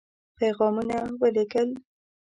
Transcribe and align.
پيغامونه 0.37 0.97
ولېږل. 1.19 1.69